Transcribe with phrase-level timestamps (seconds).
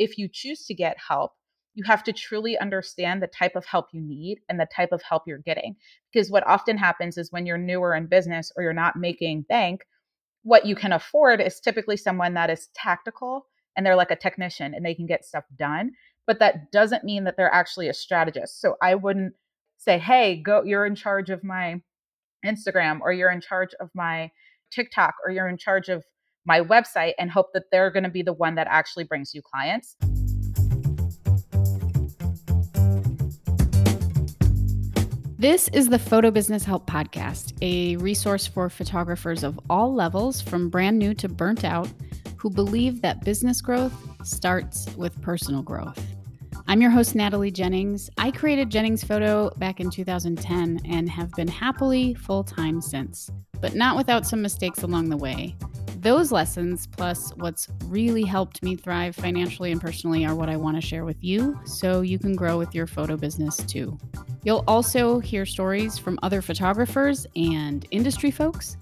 [0.00, 1.32] if you choose to get help,
[1.74, 5.02] you have to truly understand the type of help you need and the type of
[5.02, 5.76] help you're getting.
[6.12, 9.82] Because what often happens is when you're newer in business or you're not making bank,
[10.42, 14.74] what you can afford is typically someone that is tactical and they're like a technician
[14.74, 15.92] and they can get stuff done.
[16.26, 18.60] But that doesn't mean that they're actually a strategist.
[18.60, 19.34] So I wouldn't
[19.76, 21.82] say, hey, go, you're in charge of my
[22.44, 24.30] Instagram or you're in charge of my
[24.72, 26.04] TikTok or you're in charge of
[26.44, 29.42] my website and hope that they're going to be the one that actually brings you
[29.42, 29.96] clients.
[35.38, 40.68] This is the Photo Business Help Podcast, a resource for photographers of all levels, from
[40.68, 41.88] brand new to burnt out,
[42.36, 45.98] who believe that business growth starts with personal growth.
[46.68, 48.10] I'm your host, Natalie Jennings.
[48.18, 53.30] I created Jennings Photo back in 2010 and have been happily full time since,
[53.60, 55.56] but not without some mistakes along the way.
[56.00, 60.76] Those lessons, plus what's really helped me thrive financially and personally, are what I want
[60.76, 63.98] to share with you so you can grow with your photo business too.
[64.42, 68.78] You'll also hear stories from other photographers and industry folks,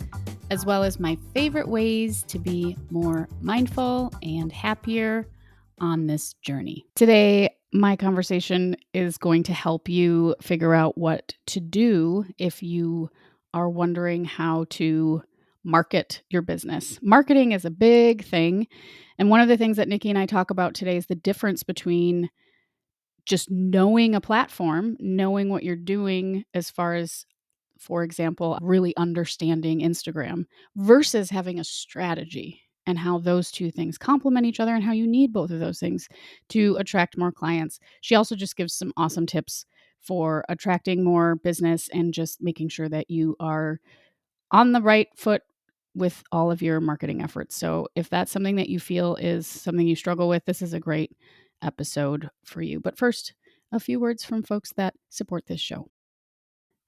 [0.53, 5.27] as well as my favorite ways to be more mindful and happier
[5.81, 6.87] on this journey.
[6.95, 13.11] Today, my conversation is going to help you figure out what to do if you
[13.53, 15.25] are wondering how to
[15.65, 16.99] market your business.
[17.03, 18.67] Marketing is a big thing.
[19.19, 21.63] And one of the things that Nikki and I talk about today is the difference
[21.63, 22.31] between
[23.27, 27.27] just knowing a platform, knowing what you're doing as far as,
[27.79, 30.45] for example, really understanding Instagram
[30.77, 35.07] versus having a strategy and how those two things complement each other and how you
[35.07, 36.09] need both of those things
[36.49, 37.79] to attract more clients.
[38.01, 39.67] She also just gives some awesome tips
[40.01, 43.79] for attracting more business and just making sure that you are
[44.51, 45.43] on the right foot
[45.95, 47.57] with all of your marketing efforts.
[47.57, 50.81] So, if that's something that you feel is something you struggle with, this is a
[50.81, 51.17] great
[51.63, 52.81] episode for you.
[52.81, 53.35] But first,
[53.73, 55.91] a few words from folks that support this show.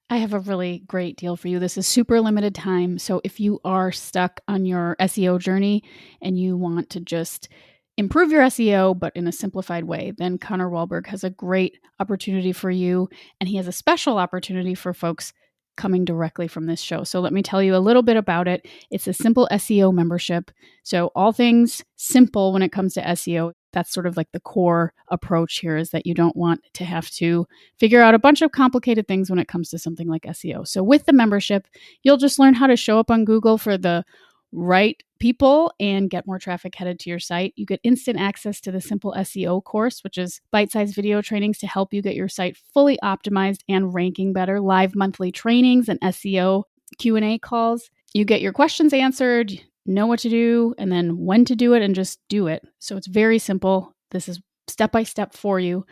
[0.09, 1.59] I have a really great deal for you.
[1.59, 2.97] This is super limited time.
[2.97, 5.83] So, if you are stuck on your SEO journey
[6.21, 7.49] and you want to just
[7.97, 12.51] improve your SEO, but in a simplified way, then Connor Wahlberg has a great opportunity
[12.51, 13.09] for you.
[13.39, 15.33] And he has a special opportunity for folks
[15.77, 17.03] coming directly from this show.
[17.03, 18.67] So let me tell you a little bit about it.
[18.89, 20.51] It's a simple SEO membership.
[20.83, 23.53] So all things simple when it comes to SEO.
[23.73, 27.09] That's sort of like the core approach here is that you don't want to have
[27.11, 27.47] to
[27.79, 30.67] figure out a bunch of complicated things when it comes to something like SEO.
[30.67, 31.67] So with the membership,
[32.03, 34.03] you'll just learn how to show up on Google for the
[34.51, 37.53] right people and get more traffic headed to your site.
[37.55, 41.67] You get instant access to the Simple SEO course, which is bite-sized video trainings to
[41.67, 46.63] help you get your site fully optimized and ranking better, live monthly trainings and SEO
[46.97, 47.89] Q&A calls.
[48.13, 49.53] You get your questions answered,
[49.85, 52.67] know what to do and then when to do it and just do it.
[52.79, 53.93] So it's very simple.
[54.11, 55.85] This is step by step for you.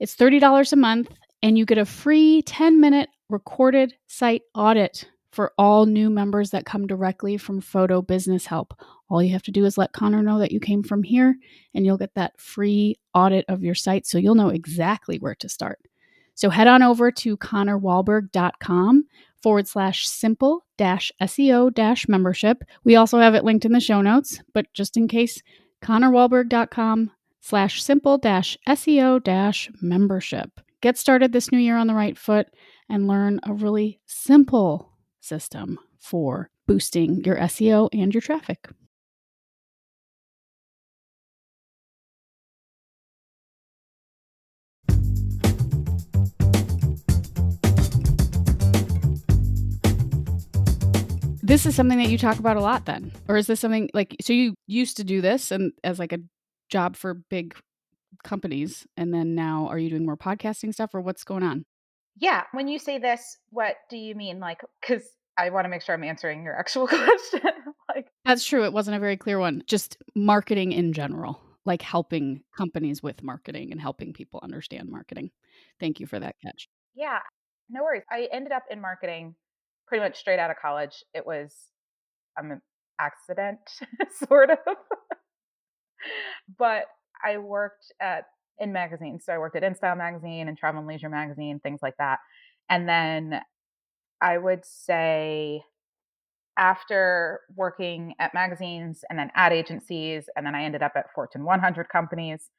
[0.00, 5.84] It's $30 a month and you get a free 10-minute recorded site audit for all
[5.84, 8.72] new members that come directly from Photo Business Help.
[9.10, 11.36] All you have to do is let Connor know that you came from here,
[11.74, 15.48] and you'll get that free audit of your site so you'll know exactly where to
[15.50, 15.78] start.
[16.34, 19.04] So head on over to connorwahlberg.com
[19.42, 22.64] forward slash simple dash SEO dash membership.
[22.82, 25.42] We also have it linked in the show notes, but just in case,
[25.82, 27.10] connorwahlberg.com
[27.42, 30.60] slash simple dash SEO dash membership.
[30.80, 32.48] Get started this new year on the right foot
[32.88, 34.95] and learn a really simple
[35.26, 38.68] system for boosting your SEO and your traffic.
[51.46, 54.16] this is something that you talk about a lot then or is this something like
[54.20, 56.18] so you used to do this and as like a
[56.68, 57.54] job for big
[58.24, 61.64] companies and then now are you doing more podcasting stuff or what's going on
[62.16, 65.02] yeah when you say this what do you mean like because
[65.38, 67.42] I want to make sure I'm answering your actual question.
[67.88, 68.64] like That's true.
[68.64, 69.62] It wasn't a very clear one.
[69.66, 75.30] Just marketing in general, like helping companies with marketing and helping people understand marketing.
[75.78, 76.68] Thank you for that catch.
[76.94, 77.18] Yeah,
[77.68, 78.04] no worries.
[78.10, 79.34] I ended up in marketing
[79.86, 81.04] pretty much straight out of college.
[81.14, 81.54] It was
[82.38, 82.62] um, an
[82.98, 83.58] accident,
[84.28, 84.58] sort of.
[86.58, 86.84] but
[87.22, 88.24] I worked at
[88.58, 89.24] in magazines.
[89.24, 92.18] So I worked at InStyle magazine and Travel and Leisure magazine, things like that.
[92.68, 93.40] And then
[94.20, 95.62] I would say
[96.58, 101.44] after working at magazines and then ad agencies, and then I ended up at Fortune
[101.44, 102.50] 100 companies,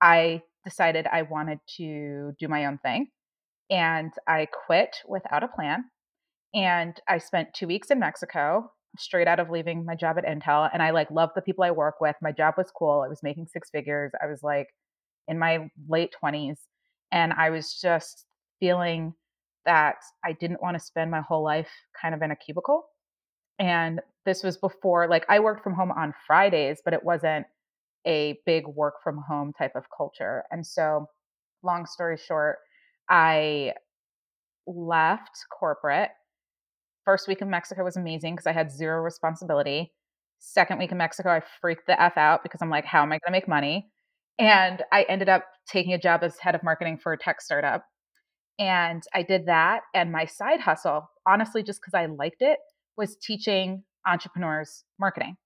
[0.00, 3.08] I decided I wanted to do my own thing.
[3.70, 5.84] And I quit without a plan.
[6.54, 10.68] And I spent two weeks in Mexico straight out of leaving my job at Intel
[10.72, 12.16] and I like loved the people I work with.
[12.20, 13.02] My job was cool.
[13.04, 14.10] I was making six figures.
[14.20, 14.66] I was like
[15.28, 16.58] in my late 20s
[17.12, 18.26] and I was just
[18.60, 19.14] feeling
[19.66, 21.70] that I didn't want to spend my whole life
[22.00, 22.86] kind of in a cubicle.
[23.58, 27.46] And this was before like I worked from home on Fridays, but it wasn't
[28.06, 30.44] a big work from home type of culture.
[30.50, 31.06] And so
[31.62, 32.58] long story short,
[33.08, 33.74] I
[34.66, 36.10] left corporate
[37.04, 39.92] First week in Mexico was amazing because I had zero responsibility.
[40.38, 43.18] Second week in Mexico, I freaked the F out because I'm like, how am I
[43.18, 43.90] going to make money?
[44.40, 47.84] And I ended up taking a job as head of marketing for a tech startup.
[48.58, 49.82] And I did that.
[49.94, 52.58] And my side hustle, honestly, just because I liked it,
[52.96, 55.36] was teaching entrepreneurs marketing.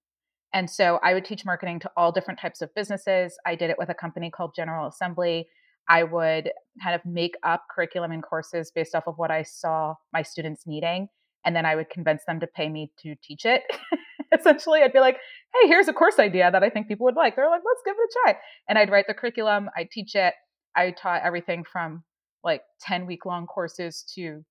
[0.52, 3.37] And so I would teach marketing to all different types of businesses.
[3.44, 5.49] I did it with a company called General Assembly.
[5.88, 9.97] I would kind of make up curriculum and courses based off of what I saw
[10.12, 11.08] my students needing
[11.44, 13.62] and then I would convince them to pay me to teach it.
[14.38, 15.19] Essentially, I'd be like,
[15.54, 17.96] "Hey, here's a course idea that I think people would like." They're like, "Let's give
[17.98, 20.34] it a try." And I'd write the curriculum, I'd teach it.
[20.76, 22.04] I taught everything from
[22.42, 24.44] like 10 week long courses to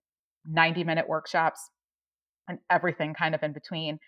[0.46, 1.70] 90 minute workshops
[2.48, 4.00] and everything kind of in between.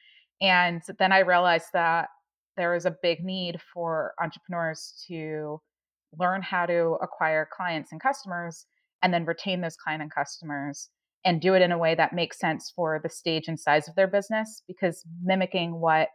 [0.42, 2.10] And then I realized that
[2.58, 5.62] there is a big need for entrepreneurs to
[6.18, 8.66] learn how to acquire clients and customers
[9.02, 10.90] and then retain those client and customers
[11.26, 13.96] and do it in a way that makes sense for the stage and size of
[13.96, 16.10] their business because mimicking what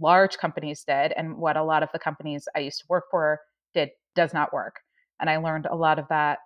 [0.00, 3.40] large companies did and what a lot of the companies I used to work for
[3.74, 4.76] did does not work.
[5.20, 6.38] And I learned a lot of that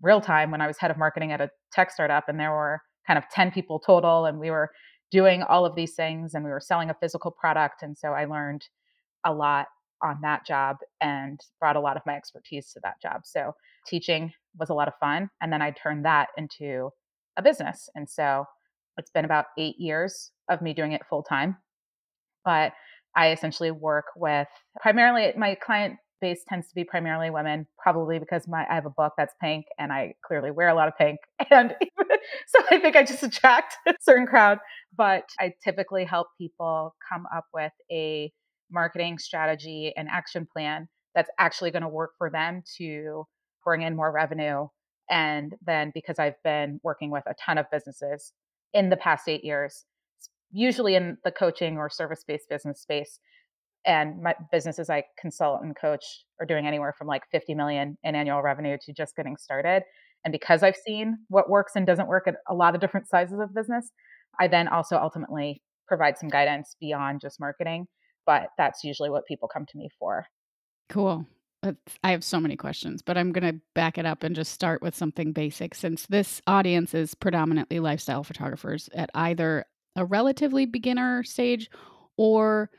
[0.00, 2.80] real time when I was head of marketing at a tech startup and there were
[3.06, 4.70] kind of 10 people total and we were
[5.10, 8.26] doing all of these things and we were selling a physical product and so I
[8.26, 8.62] learned
[9.24, 9.66] a lot
[10.02, 13.22] on that job and brought a lot of my expertise to that job.
[13.24, 13.52] So
[13.86, 16.90] teaching was a lot of fun and then I turned that into
[17.38, 17.88] a business.
[17.94, 18.44] And so
[18.98, 21.56] it's been about eight years of me doing it full time.
[22.44, 22.72] But
[23.16, 24.48] I essentially work with
[24.80, 28.90] primarily my client base tends to be primarily women, probably because my I have a
[28.90, 31.18] book that's pink and I clearly wear a lot of pink.
[31.50, 31.74] And
[32.48, 34.58] so I think I just attract a certain crowd.
[34.96, 38.32] But I typically help people come up with a
[38.70, 43.24] marketing strategy and action plan that's actually going to work for them to
[43.64, 44.66] bring in more revenue
[45.10, 48.32] and then because I've been working with a ton of businesses
[48.72, 49.84] in the past eight years,
[50.50, 53.20] usually in the coaching or service based business space,
[53.86, 56.04] and my businesses I consult and coach
[56.40, 59.82] are doing anywhere from like 50 million in annual revenue to just getting started.
[60.24, 63.38] And because I've seen what works and doesn't work at a lot of different sizes
[63.40, 63.90] of business,
[64.38, 67.86] I then also ultimately provide some guidance beyond just marketing.
[68.26, 70.26] But that's usually what people come to me for.
[70.90, 71.24] Cool.
[71.62, 71.72] Uh,
[72.04, 74.80] I have so many questions, but I'm going to back it up and just start
[74.80, 79.64] with something basic since this audience is predominantly lifestyle photographers at either
[79.96, 81.68] a relatively beginner stage
[82.16, 82.70] or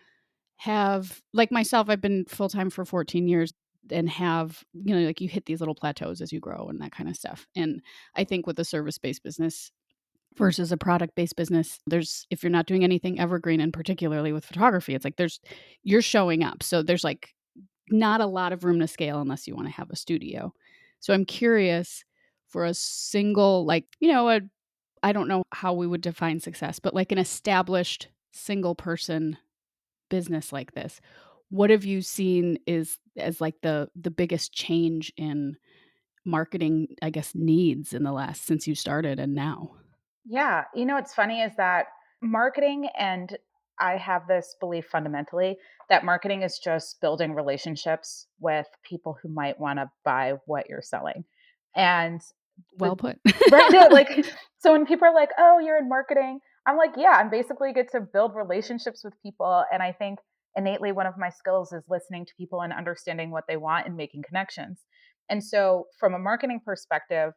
[0.58, 3.54] have, like myself, I've been full time for 14 years
[3.92, 6.94] and have, you know, like you hit these little plateaus as you grow and that
[6.94, 7.48] kind of stuff.
[7.56, 7.82] And
[8.16, 9.72] I think with a service based business,
[10.38, 14.46] versus a product based business there's if you're not doing anything evergreen and particularly with
[14.46, 15.40] photography it's like there's
[15.84, 17.34] you're showing up so there's like
[17.92, 20.54] not a lot of room to scale unless you want to have a studio.
[21.00, 22.04] So I'm curious
[22.48, 24.42] for a single, like, you know, a,
[25.04, 29.38] I don't know how we would define success, but like an established single person
[30.10, 31.00] business like this,
[31.50, 35.58] what have you seen is as like the the biggest change in
[36.26, 39.72] marketing, I guess, needs in the last since you started and now?
[40.26, 40.66] Yeah.
[40.76, 41.88] You know, what's funny is that
[42.22, 43.38] marketing and
[43.80, 45.58] I have this belief fundamentally
[45.90, 50.82] that marketing is just building relationships with people who might want to buy what you're
[50.82, 51.24] selling.
[51.76, 52.22] And
[52.78, 53.18] well put.
[53.52, 53.72] right.
[53.72, 54.26] No, like
[54.60, 57.92] so when people are like, "Oh, you're in marketing," I'm like, "Yeah, I'm basically get
[57.92, 60.20] to build relationships with people." And I think
[60.56, 63.96] innately one of my skills is listening to people and understanding what they want and
[63.96, 64.84] making connections.
[65.30, 67.34] And so from a marketing perspective,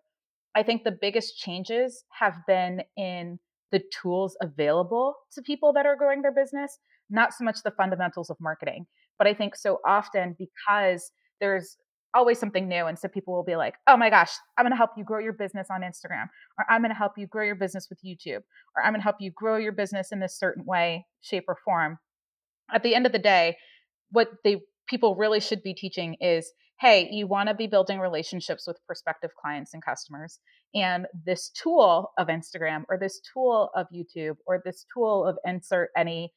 [0.55, 3.39] I think the biggest changes have been in
[3.73, 6.79] the tools available to people that are growing their business,
[7.11, 8.87] not so much the fundamentals of marketing.
[9.19, 11.11] But I think so often because
[11.41, 11.77] there's
[12.15, 12.87] always something new.
[12.87, 15.19] And so people will be like, oh my gosh, I'm going to help you grow
[15.19, 18.43] your business on Instagram, or I'm going to help you grow your business with YouTube,
[18.77, 21.57] or I'm going to help you grow your business in this certain way, shape, or
[21.65, 21.99] form.
[22.73, 23.57] At the end of the day,
[24.11, 24.61] what they
[24.93, 29.31] people really should be teaching is hey, you want to be building relationships with prospective
[29.41, 30.41] clients and customers.
[30.75, 35.91] And this tool of Instagram or this tool of YouTube or this tool of insert
[35.97, 36.33] any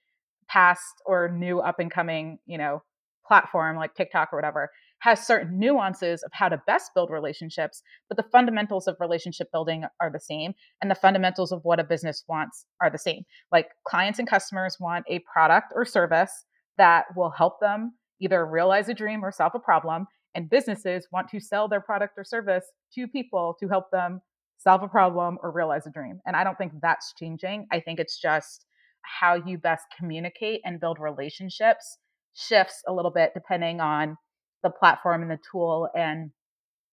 [0.47, 2.83] past or new up and coming, you know,
[3.27, 4.69] platform like TikTok or whatever
[4.99, 9.83] has certain nuances of how to best build relationships, but the fundamentals of relationship building
[9.99, 10.53] are the same.
[10.81, 13.23] And the fundamentals of what a business wants are the same.
[13.51, 16.45] Like clients and customers want a product or service
[16.77, 20.07] that will help them either realize a dream or solve a problem.
[20.33, 24.21] And businesses want to sell their product or service to people to help them
[24.57, 26.19] solve a problem or realize a dream.
[26.25, 27.67] And I don't think that's changing.
[27.71, 28.65] I think it's just
[29.01, 31.97] how you best communicate and build relationships
[32.33, 34.17] shifts a little bit depending on
[34.63, 36.31] the platform and the tool and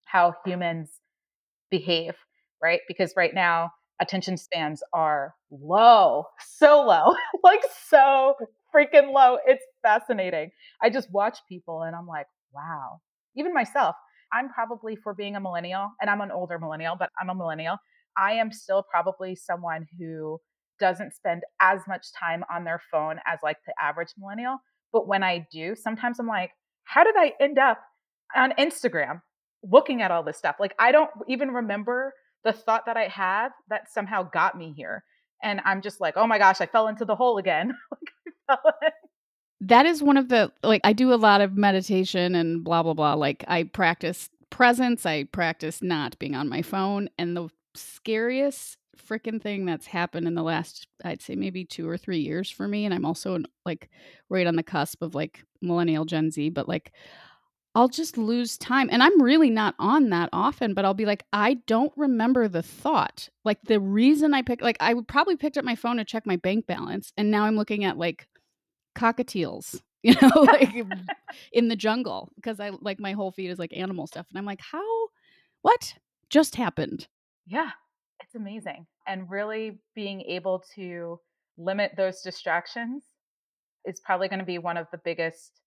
[0.04, 0.90] how humans
[1.70, 2.14] behave,
[2.62, 2.80] right?
[2.86, 8.34] Because right now, attention spans are low, so low, like so
[8.74, 9.38] freaking low.
[9.46, 10.50] It's fascinating.
[10.82, 13.00] I just watch people and I'm like, wow.
[13.36, 13.96] Even myself,
[14.32, 17.76] I'm probably for being a millennial, and I'm an older millennial, but I'm a millennial.
[18.16, 20.40] I am still probably someone who
[20.80, 24.58] doesn't spend as much time on their phone as like the average millennial.
[24.92, 26.50] But when I do, sometimes I'm like,
[26.84, 27.78] how did I end up
[28.34, 29.22] on Instagram
[29.62, 30.56] looking at all this stuff?
[30.58, 32.12] Like, I don't even remember
[32.44, 35.04] the thought that I had that somehow got me here.
[35.42, 37.74] And I'm just like, oh my gosh, I fell into the hole again.
[39.60, 42.94] that is one of the, like, I do a lot of meditation and blah, blah,
[42.94, 43.14] blah.
[43.14, 47.08] Like, I practice presence, I practice not being on my phone.
[47.18, 51.96] And the scariest freaking thing that's happened in the last i'd say maybe two or
[51.96, 53.88] three years for me and i'm also like
[54.28, 56.92] right on the cusp of like millennial gen z but like
[57.74, 61.24] i'll just lose time and i'm really not on that often but i'll be like
[61.32, 65.64] i don't remember the thought like the reason i picked like i probably picked up
[65.64, 68.28] my phone to check my bank balance and now i'm looking at like
[68.94, 70.74] cockatiels you know like
[71.52, 74.44] in the jungle because i like my whole feed is like animal stuff and i'm
[74.44, 74.82] like how
[75.62, 75.94] what
[76.28, 77.06] just happened
[77.46, 77.70] yeah
[78.22, 78.86] it's amazing.
[79.06, 81.18] And really being able to
[81.58, 83.04] limit those distractions
[83.84, 85.60] is probably going to be one of the biggest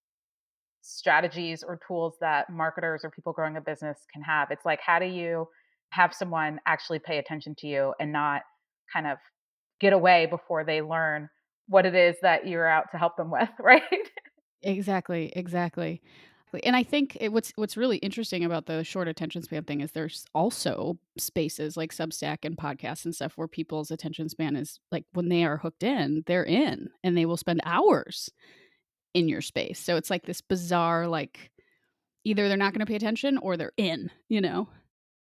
[0.82, 4.50] strategies or tools that marketers or people growing a business can have.
[4.52, 5.48] It's like, how do you
[5.90, 8.42] have someone actually pay attention to you and not
[8.92, 9.18] kind of
[9.80, 11.30] get away before they learn
[11.68, 13.82] what it is that you're out to help them with, right?
[14.62, 16.02] Exactly, exactly.
[16.64, 19.92] And I think it, what's what's really interesting about the short attention span thing is
[19.92, 25.04] there's also spaces like Substack and podcasts and stuff where people's attention span is like
[25.12, 28.30] when they are hooked in, they're in and they will spend hours
[29.14, 29.80] in your space.
[29.80, 31.52] So it's like this bizarre like
[32.26, 34.70] either they're not going to pay attention or they're in, you know.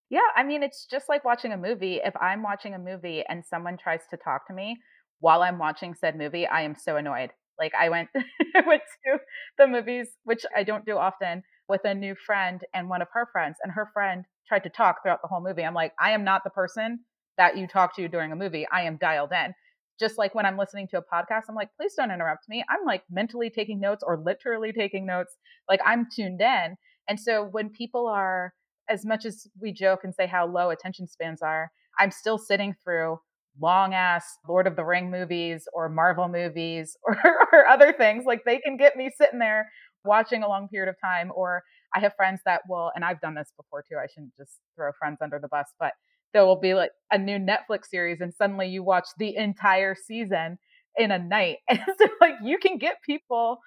[0.08, 1.96] Yeah, I mean it's just like watching a movie.
[1.96, 4.78] If I'm watching a movie and someone tries to talk to me
[5.20, 8.08] while I'm watching said movie, I am so annoyed like I went
[8.54, 9.18] I went to
[9.58, 13.28] the movies, which I don't do often, with a new friend and one of her
[13.32, 15.64] friends, and her friend tried to talk throughout the whole movie.
[15.64, 17.00] I'm like, I am not the person
[17.36, 18.66] that you talk to during a movie.
[18.72, 19.54] I am dialed in.
[19.98, 22.64] Just like when I'm listening to a podcast, I'm like, please don't interrupt me.
[22.68, 25.34] I'm like mentally taking notes or literally taking notes.
[25.68, 26.76] Like I'm tuned in.
[27.08, 28.52] And so when people are,
[28.88, 32.74] as much as we joke and say how low attention spans are, I'm still sitting
[32.84, 33.18] through
[33.60, 37.16] long ass Lord of the Ring movies or Marvel movies or,
[37.52, 38.24] or other things.
[38.26, 39.70] Like they can get me sitting there
[40.04, 41.30] watching a long period of time.
[41.34, 41.62] Or
[41.94, 43.96] I have friends that will, and I've done this before too.
[43.96, 45.92] I shouldn't just throw friends under the bus, but
[46.32, 50.58] there will be like a new Netflix series, and suddenly you watch the entire season
[50.96, 51.58] in a night.
[51.68, 53.58] And so, like, you can get people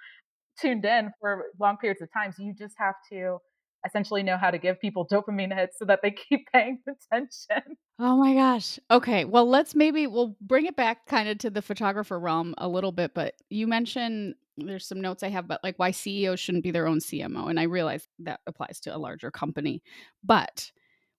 [0.62, 2.32] tuned in for long periods of time.
[2.32, 3.38] So you just have to
[3.86, 7.78] essentially know how to give people dopamine hits so that they keep paying attention.
[8.02, 8.80] Oh my gosh.
[8.90, 9.26] Okay.
[9.26, 12.94] Well, let's maybe we'll bring it back kind of to the photographer realm a little
[12.94, 16.72] bit, but you mentioned there's some notes I have but like why CEOs shouldn't be
[16.72, 19.82] their own CMO and I realize that applies to a larger company.
[20.24, 20.72] But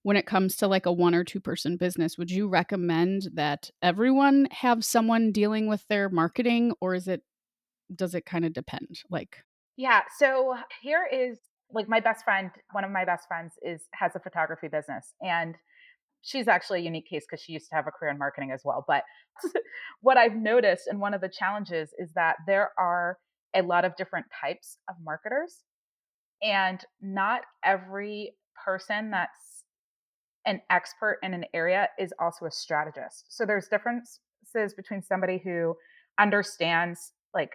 [0.03, 3.69] when it comes to like a one or two person business, would you recommend that
[3.83, 7.23] everyone have someone dealing with their marketing or is it
[7.95, 9.01] does it kind of depend?
[9.09, 9.39] Like
[9.77, 11.39] Yeah, so here is
[11.73, 15.55] like my best friend, one of my best friends is has a photography business and
[16.21, 18.61] she's actually a unique case because she used to have a career in marketing as
[18.63, 18.85] well.
[18.87, 19.03] But
[20.01, 23.17] what I've noticed and one of the challenges is that there are
[23.55, 25.63] a lot of different types of marketers
[26.41, 28.35] and not every
[28.65, 29.63] person that's
[30.45, 33.25] an expert in an area is also a strategist.
[33.29, 35.75] So there's differences between somebody who
[36.19, 37.51] understands like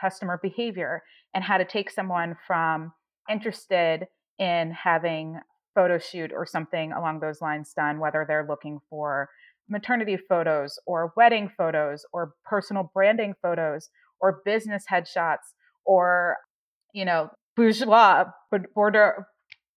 [0.00, 1.02] customer behavior
[1.34, 2.92] and how to take someone from
[3.28, 4.06] interested
[4.38, 5.40] in having
[5.74, 9.28] photo shoot or something along those lines done, whether they're looking for
[9.68, 15.54] maternity photos or wedding photos or personal branding photos or business headshots
[15.84, 16.36] or,
[16.92, 18.24] you know, bourgeois,
[18.74, 19.26] border,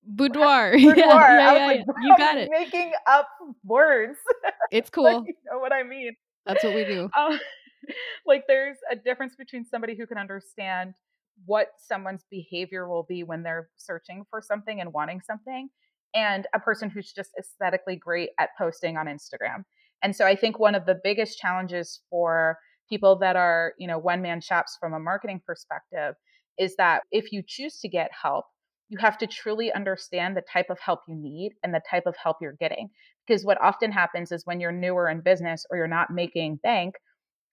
[0.04, 0.72] boudoir.
[0.74, 0.96] boudoir.
[0.96, 1.94] Yeah, yeah, yeah, like, yeah.
[2.04, 2.50] you got it.
[2.52, 3.28] Making up
[3.64, 4.18] words.
[4.72, 5.04] It's cool.
[5.04, 6.16] like, you know what I mean?
[6.46, 7.10] That's what we do.
[7.18, 7.40] Um,
[8.26, 10.94] like there's a difference between somebody who can understand
[11.46, 15.70] what someone's behavior will be when they're searching for something and wanting something
[16.14, 19.64] and a person who's just aesthetically great at posting on Instagram.
[20.04, 22.58] And so I think one of the biggest challenges for
[22.90, 26.16] people that are, you know, one man shops from a marketing perspective
[26.58, 28.46] is that if you choose to get help,
[28.90, 32.16] you have to truly understand the type of help you need and the type of
[32.22, 32.90] help you're getting.
[33.26, 36.96] Because what often happens is when you're newer in business or you're not making bank,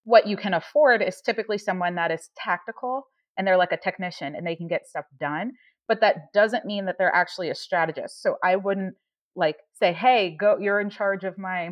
[0.02, 3.04] what you can afford is typically someone that is tactical
[3.38, 5.52] and they're like a technician and they can get stuff done.
[5.87, 8.21] But that doesn't mean that they're actually a strategist.
[8.21, 8.97] So I wouldn't
[9.37, 11.71] like say, hey, go, you're in charge of my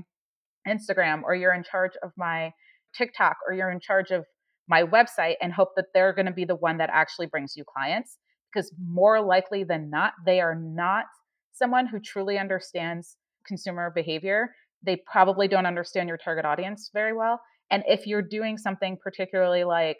[0.66, 2.52] Instagram or you're in charge of my
[2.96, 4.25] TikTok or you're in charge of
[4.68, 7.64] my website and hope that they're going to be the one that actually brings you
[7.64, 8.16] clients.
[8.52, 11.04] Because more likely than not, they are not
[11.52, 14.54] someone who truly understands consumer behavior.
[14.82, 17.40] They probably don't understand your target audience very well.
[17.70, 19.99] And if you're doing something particularly like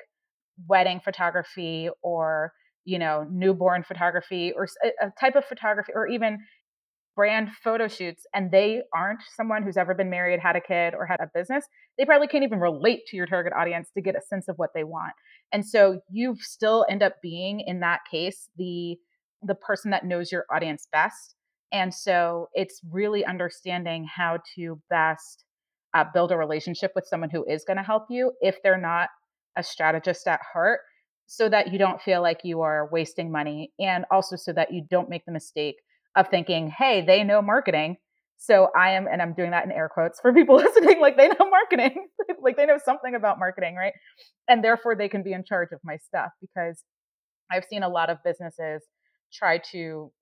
[0.66, 2.52] wedding photography or
[2.84, 4.66] you know newborn photography or
[5.02, 6.38] a, type of photography or even
[7.16, 11.06] brand photo shoots and they aren't someone who's ever been married, had a kid, or
[11.06, 11.64] had a business,
[11.96, 14.70] they probably can't even relate to your target audience to get a sense of what
[14.75, 15.14] they want.
[15.50, 18.98] And so you still end up being in that case the
[19.42, 21.34] the person that knows your audience best.
[21.72, 25.44] And so it's really understanding how to best
[25.94, 29.08] uh, build a relationship with someone who is going to help you if they're not
[29.56, 30.80] a strategist at heart
[31.26, 34.82] so that you don't feel like you are wasting money and also so that you
[34.90, 35.76] don't make the mistake
[36.16, 37.96] of thinking, hey, they know marketing.
[38.38, 41.28] So I am, and I'm doing that in air quotes for people listening, like they
[41.28, 42.06] know marketing,
[42.42, 43.92] like they know something about marketing, right?
[44.48, 46.84] And therefore they can be in charge of my stuff because
[47.50, 48.82] I've seen a lot of businesses
[49.32, 50.12] try to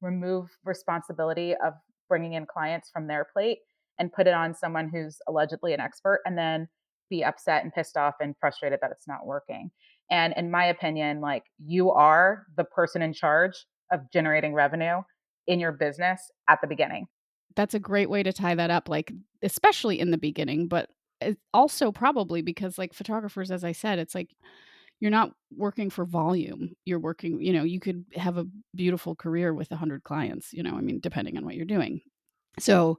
[0.00, 1.74] remove responsibility of
[2.08, 3.58] bringing in clients from their plate
[3.98, 6.68] and put it on someone who's allegedly an expert and then
[7.10, 9.70] be upset and pissed off and frustrated that it's not working.
[10.10, 15.02] And in my opinion, like you are the person in charge of generating revenue
[15.46, 17.06] in your business at the beginning.
[17.56, 19.12] That's a great way to tie that up, like,
[19.42, 20.90] especially in the beginning, but
[21.52, 24.30] also probably because, like, photographers, as I said, it's like
[25.00, 26.74] you're not working for volume.
[26.84, 30.74] You're working, you know, you could have a beautiful career with 100 clients, you know,
[30.74, 32.00] I mean, depending on what you're doing.
[32.58, 32.98] So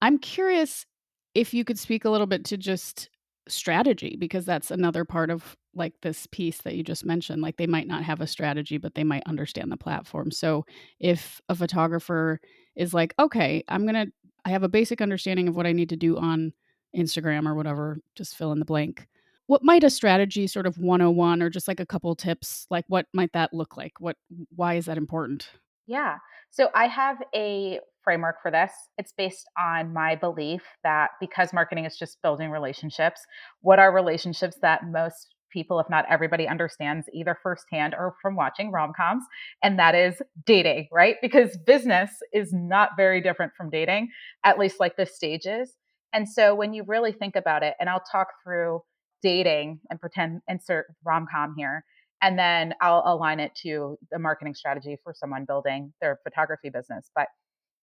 [0.00, 0.86] I'm curious
[1.34, 3.10] if you could speak a little bit to just
[3.48, 7.66] strategy because that's another part of like this piece that you just mentioned like they
[7.66, 10.30] might not have a strategy but they might understand the platform.
[10.30, 10.64] So
[10.98, 12.40] if a photographer
[12.76, 14.06] is like okay i'm to
[14.44, 16.52] i have a basic understanding of what i need to do on
[16.96, 19.06] instagram or whatever just fill in the blank
[19.46, 23.06] what might a strategy sort of 101 or just like a couple tips like what
[23.12, 23.92] might that look like?
[24.00, 24.16] What
[24.54, 25.48] why is that important?
[25.86, 26.18] Yeah.
[26.50, 28.70] So i have a framework for this.
[28.98, 33.20] It's based on my belief that because marketing is just building relationships,
[33.62, 38.70] what are relationships that most people, if not everybody, understands either firsthand or from watching
[38.72, 39.24] rom coms,
[39.62, 41.16] and that is dating, right?
[41.22, 44.08] Because business is not very different from dating,
[44.44, 45.72] at least like the stages.
[46.12, 48.82] And so when you really think about it, and I'll talk through
[49.22, 51.84] dating and pretend insert rom com here.
[52.22, 57.10] And then I'll align it to the marketing strategy for someone building their photography business.
[57.14, 57.28] But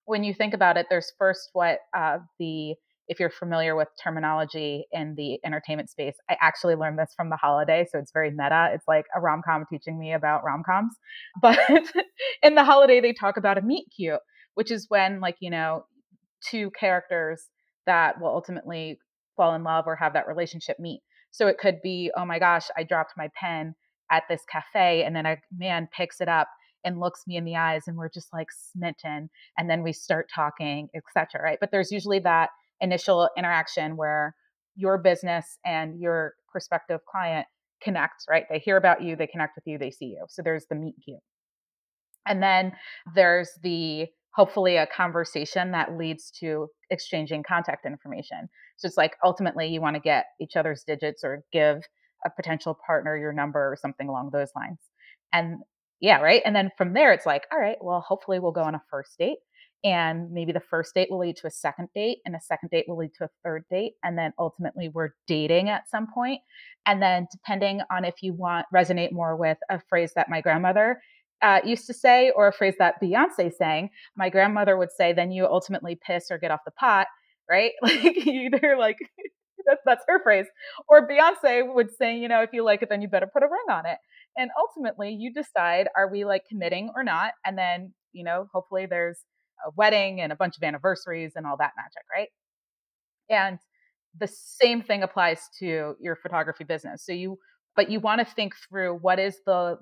[0.05, 2.75] when you think about it, there's first what uh, the
[3.07, 7.35] if you're familiar with terminology in the entertainment space, I actually learned this from the
[7.35, 7.85] holiday.
[7.91, 8.69] So it's very meta.
[8.73, 10.95] It's like a rom com teaching me about rom coms.
[11.41, 11.59] But
[12.41, 14.21] in the holiday, they talk about a meet cute,
[14.53, 15.85] which is when, like, you know,
[16.49, 17.49] two characters
[17.85, 18.97] that will ultimately
[19.35, 21.01] fall in love or have that relationship meet.
[21.31, 23.75] So it could be, oh my gosh, I dropped my pen
[24.09, 26.47] at this cafe and then a man picks it up
[26.83, 30.27] and looks me in the eyes and we're just like smitten and then we start
[30.33, 31.57] talking etc right?
[31.59, 34.35] But there's usually that initial interaction where
[34.75, 37.47] your business and your prospective client
[37.83, 38.45] connects right?
[38.49, 40.25] They hear about you they connect with you they see you.
[40.29, 41.19] So there's the meet cute.
[42.27, 42.73] And then
[43.15, 48.49] there's the hopefully a conversation that leads to exchanging contact information.
[48.77, 51.81] So it's like ultimately you want to get each other's digits or give
[52.25, 54.79] a potential partner your number or something along those lines.
[55.33, 55.57] And
[56.01, 56.41] yeah, right.
[56.45, 59.17] And then from there, it's like, all right, well, hopefully we'll go on a first
[59.17, 59.37] date.
[59.83, 62.85] And maybe the first date will lead to a second date, and a second date
[62.87, 63.93] will lead to a third date.
[64.03, 66.41] And then ultimately, we're dating at some point.
[66.85, 71.01] And then, depending on if you want resonate more with a phrase that my grandmother
[71.41, 75.31] uh, used to say or a phrase that Beyonce sang, my grandmother would say, then
[75.31, 77.07] you ultimately piss or get off the pot,
[77.49, 77.71] right?
[77.81, 78.97] Like either like
[79.65, 80.45] that's that's her phrase.
[80.87, 83.47] Or Beyonce would say, you know, if you like it, then you better put a
[83.47, 83.97] ring on it.
[84.37, 87.33] And ultimately, you decide are we like committing or not?
[87.45, 89.19] And then, you know, hopefully there's
[89.65, 92.29] a wedding and a bunch of anniversaries and all that magic, right?
[93.29, 93.59] And
[94.17, 97.05] the same thing applies to your photography business.
[97.05, 97.37] So you
[97.75, 99.77] but you want to think through what is the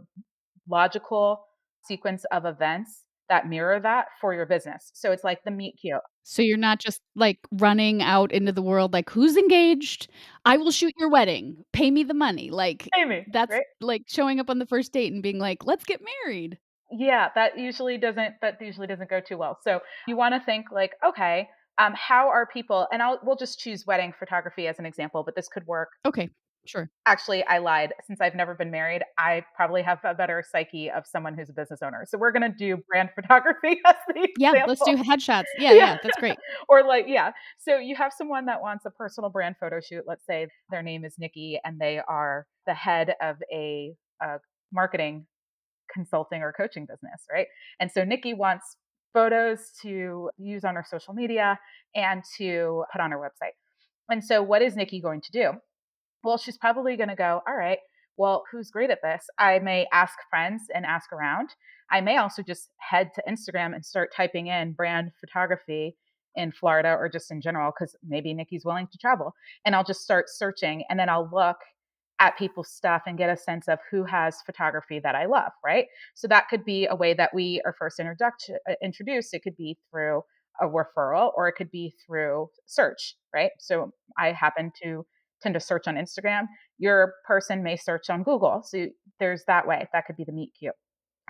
[0.69, 1.43] logical
[1.83, 4.91] sequence of events that mirror that for your business.
[4.93, 6.01] So it's like the meet cute.
[6.23, 10.09] So you're not just like running out into the world like who's engaged?
[10.45, 11.63] I will shoot your wedding.
[11.71, 12.49] Pay me the money.
[12.51, 13.63] Like me, that's right?
[13.81, 16.57] like showing up on the first date and being like, "Let's get married."
[16.91, 19.57] Yeah, that usually doesn't that usually doesn't go too well.
[19.63, 22.87] So you want to think like, okay, um, how are people?
[22.91, 26.29] And I'll we'll just choose wedding photography as an example, but this could work Okay.
[26.69, 26.87] Sure.
[27.07, 27.93] Actually, I lied.
[28.05, 31.53] Since I've never been married, I probably have a better psyche of someone who's a
[31.53, 32.05] business owner.
[32.07, 34.67] So we're gonna do brand photography as the Yeah, example.
[34.67, 35.45] let's do headshots.
[35.57, 36.37] Yeah, yeah, that's great.
[36.67, 37.31] or like, yeah.
[37.57, 40.03] So you have someone that wants a personal brand photo shoot.
[40.05, 44.37] Let's say their name is Nikki and they are the head of a, a
[44.71, 45.25] marketing
[45.91, 47.47] consulting or coaching business, right?
[47.79, 48.77] And so Nikki wants
[49.11, 51.59] photos to use on her social media
[51.95, 53.53] and to put on her website.
[54.07, 55.53] And so what is Nikki going to do?
[56.23, 57.79] Well, she's probably going to go, all right,
[58.17, 59.25] well, who's great at this?
[59.37, 61.55] I may ask friends and ask around.
[61.89, 65.95] I may also just head to Instagram and start typing in brand photography
[66.35, 69.33] in Florida or just in general, because maybe Nikki's willing to travel.
[69.65, 71.57] And I'll just start searching and then I'll look
[72.19, 75.85] at people's stuff and get a sense of who has photography that I love, right?
[76.15, 79.33] So that could be a way that we are first introduction, uh, introduced.
[79.33, 80.23] It could be through
[80.59, 83.51] a referral or it could be through search, right?
[83.59, 85.05] So I happen to
[85.41, 86.43] tend to search on Instagram.
[86.77, 88.61] Your person may search on Google.
[88.63, 88.87] So
[89.19, 89.87] there's that way.
[89.93, 90.75] That could be the meet cute.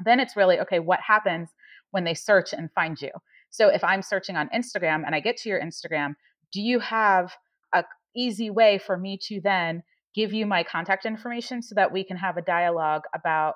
[0.04, 1.50] Then it's really okay, what happens
[1.92, 3.12] when they search and find you?
[3.50, 6.14] So if I'm searching on Instagram and I get to your Instagram,
[6.52, 7.34] do you have
[7.74, 7.84] a
[8.16, 9.84] easy way for me to then
[10.16, 13.56] give you my contact information so that we can have a dialogue about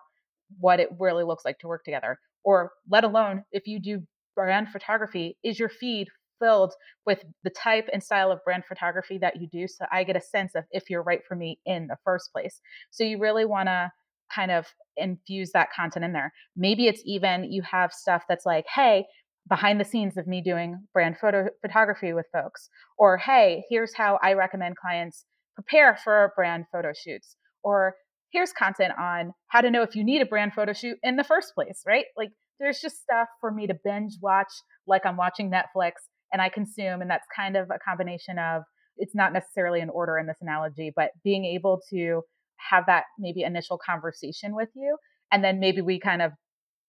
[0.59, 2.19] what it really looks like to work together?
[2.43, 4.03] Or let alone if you do
[4.35, 6.07] brand photography, is your feed
[6.43, 6.73] filled
[7.05, 10.21] with the type and style of brand photography that you do so I get a
[10.21, 12.59] sense of if you're right for me in the first place.
[12.91, 13.91] So you really want to
[14.33, 14.65] kind of
[14.97, 16.33] infuse that content in there.
[16.55, 19.05] Maybe it's even you have stuff that's like, hey,
[19.47, 24.19] behind the scenes of me doing brand photo photography with folks or hey, here's how
[24.23, 25.25] I recommend clients
[25.55, 27.95] prepare for brand photo shoots or
[28.31, 31.23] here's content on how to know if you need a brand photo shoot in the
[31.23, 32.05] first place, right?
[32.17, 34.51] Like there's just stuff for me to binge watch
[34.87, 35.91] like I'm watching Netflix
[36.33, 37.01] and I consume.
[37.01, 38.63] And that's kind of a combination of
[38.97, 42.21] it's not necessarily an order in this analogy, but being able to
[42.57, 44.97] have that maybe initial conversation with you.
[45.31, 46.31] And then maybe we kind of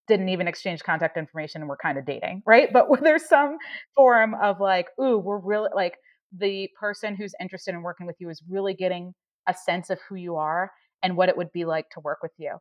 [0.08, 2.72] didn't even exchange contact information and we're kind of dating, right?
[2.72, 3.58] But there's some
[3.94, 5.94] form of like, ooh, we're really like
[6.36, 9.14] the person who's interested in working with you is really getting
[9.46, 10.70] a sense of who you are
[11.02, 12.56] and what it would be like to work with you.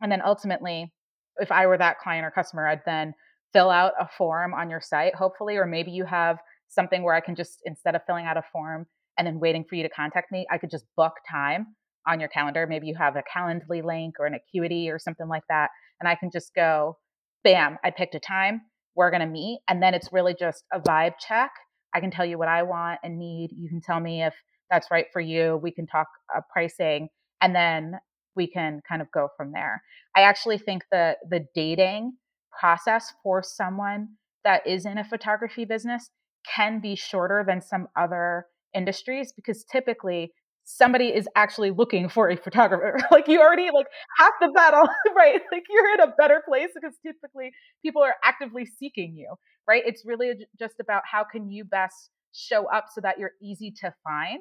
[0.00, 0.92] And then ultimately,
[1.38, 3.14] if I were that client or customer, I'd then
[3.52, 7.20] fill out a form on your site, hopefully, or maybe you have something where I
[7.20, 8.86] can just, instead of filling out a form
[9.18, 11.74] and then waiting for you to contact me, I could just book time
[12.06, 12.66] on your calendar.
[12.66, 15.70] Maybe you have a Calendly link or an Acuity or something like that.
[16.00, 16.98] And I can just go,
[17.44, 18.62] bam, I picked a time,
[18.94, 19.60] we're going to meet.
[19.68, 21.50] And then it's really just a vibe check.
[21.94, 23.50] I can tell you what I want and need.
[23.56, 24.34] You can tell me if
[24.70, 25.58] that's right for you.
[25.62, 27.08] We can talk uh, pricing
[27.40, 27.94] and then
[28.34, 29.82] we can kind of go from there.
[30.14, 32.12] I actually think that the dating
[32.58, 34.08] process for someone
[34.44, 36.10] that is in a photography business
[36.54, 40.32] can be shorter than some other industries because typically
[40.64, 42.98] somebody is actually looking for a photographer.
[43.10, 43.86] like you already like
[44.18, 45.40] half the battle, right?
[45.50, 49.34] Like you're in a better place because typically people are actively seeking you,
[49.68, 49.82] right?
[49.86, 53.94] It's really just about how can you best show up so that you're easy to
[54.04, 54.40] find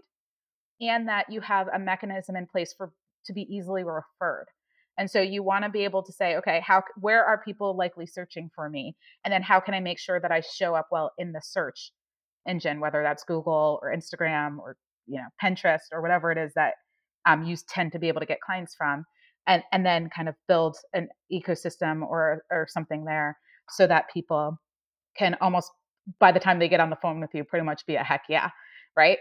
[0.81, 2.91] and that you have a mechanism in place for
[3.25, 4.47] to be easily referred.
[4.97, 8.05] And so you want to be able to say, okay, how where are people likely
[8.05, 8.95] searching for me?
[9.23, 11.91] And then how can I make sure that I show up well in the search
[12.47, 14.77] engine, whether that's Google or Instagram or
[15.07, 16.75] you know Pinterest or whatever it is that
[17.25, 19.05] um, you tend to be able to get clients from,
[19.47, 23.37] and and then kind of build an ecosystem or or something there
[23.69, 24.57] so that people
[25.17, 25.71] can almost
[26.19, 28.23] by the time they get on the phone with you pretty much be a heck
[28.29, 28.49] yeah,
[28.95, 29.17] right?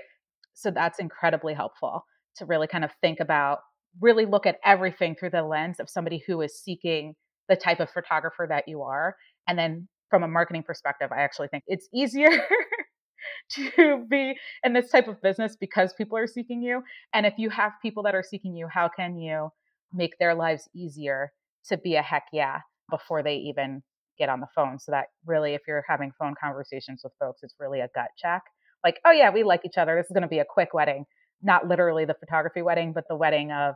[0.54, 2.04] So that's incredibly helpful
[2.36, 3.60] to really kind of think about
[4.00, 7.14] really look at everything through the lens of somebody who is seeking
[7.48, 9.16] the type of photographer that you are.
[9.46, 12.30] And then from a marketing perspective, I actually think it's easier
[13.52, 16.82] to be in this type of business because people are seeking you.
[17.12, 19.48] And if you have people that are seeking you, how can you
[19.92, 21.32] make their lives easier
[21.68, 23.82] to be a heck yeah before they even
[24.18, 24.78] get on the phone?
[24.78, 28.42] So that really, if you're having phone conversations with folks, it's really a gut check.
[28.82, 29.96] Like, oh yeah, we like each other.
[29.96, 31.06] This is going to be a quick wedding
[31.44, 33.74] not literally the photography wedding, but the wedding of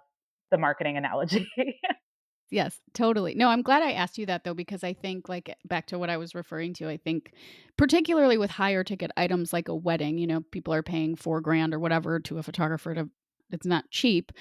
[0.51, 1.49] the marketing analogy.
[2.51, 3.35] Yes, totally.
[3.35, 6.09] No, I'm glad I asked you that though, because I think, like, back to what
[6.09, 7.33] I was referring to, I think,
[7.77, 11.75] particularly with higher ticket items like a wedding, you know, people are paying four grand
[11.75, 13.11] or whatever to a photographer to,
[13.51, 14.33] it's not cheap.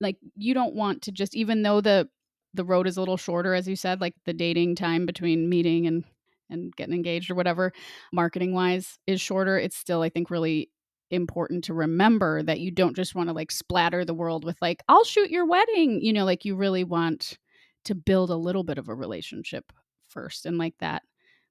[0.00, 2.08] like you don't want to just even though the
[2.54, 5.86] the road is a little shorter as you said like the dating time between meeting
[5.86, 6.04] and
[6.50, 7.72] and getting engaged or whatever
[8.12, 10.70] marketing wise is shorter it's still i think really
[11.12, 14.82] important to remember that you don't just want to like splatter the world with like
[14.88, 17.38] I'll shoot your wedding you know like you really want
[17.84, 19.72] to build a little bit of a relationship
[20.08, 21.02] first and like that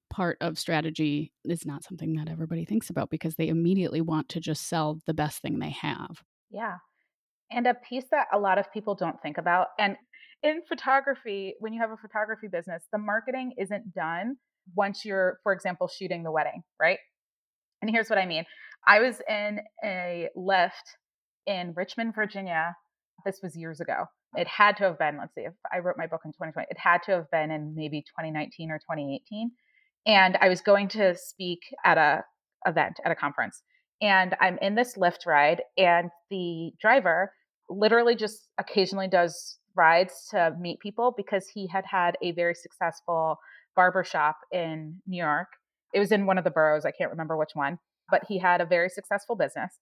[0.09, 4.39] part of strategy is not something that everybody thinks about because they immediately want to
[4.39, 6.21] just sell the best thing they have.
[6.49, 6.75] Yeah.
[7.49, 9.95] And a piece that a lot of people don't think about and
[10.43, 14.35] in photography when you have a photography business the marketing isn't done
[14.75, 16.99] once you're for example shooting the wedding, right?
[17.81, 18.45] And here's what I mean.
[18.87, 20.95] I was in a Lyft
[21.45, 22.75] in Richmond, Virginia.
[23.25, 24.05] This was years ago.
[24.35, 26.77] It had to have been, let's see, if I wrote my book in 2020, it
[26.77, 29.51] had to have been in maybe 2019 or 2018.
[30.05, 32.23] And I was going to speak at a
[32.65, 33.61] event, at a conference.
[34.01, 37.33] And I'm in this Lyft ride, and the driver
[37.69, 43.37] literally just occasionally does rides to meet people because he had had a very successful
[43.75, 45.47] barbershop in New York.
[45.93, 47.79] It was in one of the boroughs, I can't remember which one
[48.11, 49.79] but he had a very successful business.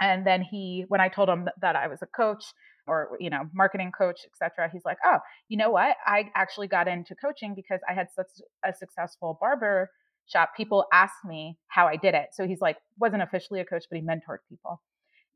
[0.00, 2.44] And then he, when I told him that I was a coach
[2.86, 5.18] or, you know, marketing coach, etc., he's like, oh,
[5.48, 5.96] you know what?
[6.04, 8.28] I actually got into coaching because I had such
[8.64, 9.90] a successful barber
[10.26, 10.50] shop.
[10.54, 12.28] People asked me how I did it.
[12.34, 14.82] So he's like, wasn't officially a coach, but he mentored people.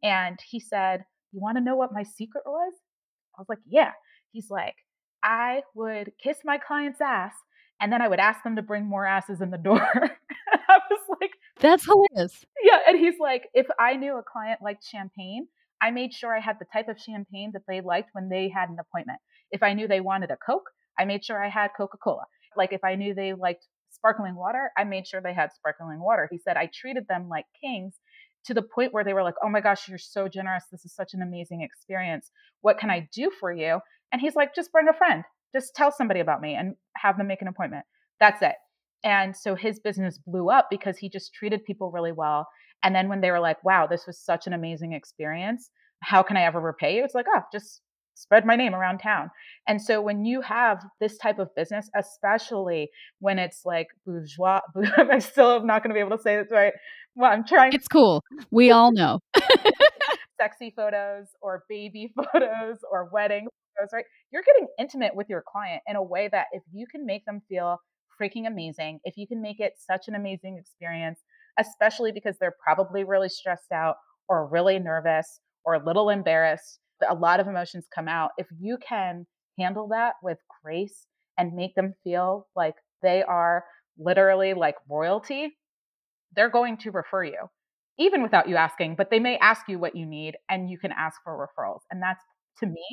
[0.02, 2.74] And he said, you want to know what my secret was?
[3.36, 3.92] I was like, yeah.
[4.32, 4.74] He's like,
[5.24, 7.32] I would kiss my client's ass
[7.80, 9.80] and then I would ask them to bring more asses in the door.
[10.68, 12.44] I was like, that's hilarious.
[12.62, 12.78] Yeah.
[12.86, 15.46] And he's like, if I knew a client liked champagne,
[15.82, 18.68] I made sure I had the type of champagne that they liked when they had
[18.68, 19.18] an appointment.
[19.50, 22.24] If I knew they wanted a Coke, I made sure I had Coca Cola.
[22.56, 26.28] Like if I knew they liked sparkling water, I made sure they had sparkling water.
[26.30, 27.94] He said, I treated them like kings
[28.44, 30.64] to the point where they were like, oh my gosh, you're so generous.
[30.70, 32.30] This is such an amazing experience.
[32.60, 33.80] What can I do for you?
[34.12, 35.24] And he's like, just bring a friend.
[35.54, 37.84] Just tell somebody about me and have them make an appointment.
[38.18, 38.54] That's it.
[39.02, 42.46] And so his business blew up because he just treated people really well.
[42.82, 45.70] And then when they were like, wow, this was such an amazing experience,
[46.02, 47.04] how can I ever repay you?
[47.04, 47.80] It's like, oh, just
[48.14, 49.30] spread my name around town.
[49.66, 54.60] And so when you have this type of business, especially when it's like bourgeois,
[54.96, 56.72] I'm still not going to be able to say this right.
[57.14, 57.72] Well, I'm trying.
[57.72, 58.22] It's cool.
[58.50, 59.20] We all know.
[60.40, 63.46] sexy photos or baby photos or wedding
[63.80, 64.04] photos, right?
[64.30, 67.42] You're getting intimate with your client in a way that if you can make them
[67.48, 67.78] feel
[68.20, 69.00] freaking amazing.
[69.04, 71.20] If you can make it such an amazing experience,
[71.58, 73.96] especially because they're probably really stressed out
[74.28, 78.30] or really nervous or a little embarrassed, a lot of emotions come out.
[78.36, 79.26] If you can
[79.58, 81.06] handle that with grace
[81.38, 83.64] and make them feel like they are
[83.98, 85.56] literally like royalty,
[86.36, 87.48] they're going to refer you,
[87.98, 90.92] even without you asking, but they may ask you what you need and you can
[90.92, 91.80] ask for referrals.
[91.90, 92.22] And that's
[92.58, 92.84] to me